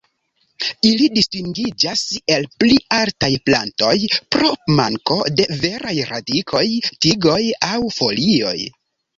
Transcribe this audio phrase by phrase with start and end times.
[0.91, 2.01] Ili distingiĝas
[2.37, 3.93] el pli altaj plantoj
[4.37, 4.49] pro
[4.81, 6.67] manko de veraj radikoj,
[7.07, 7.41] tigoj
[7.73, 8.57] aŭ folioj.